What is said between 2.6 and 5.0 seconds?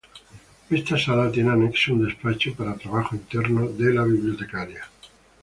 trabajo interno de la bibliotecaria.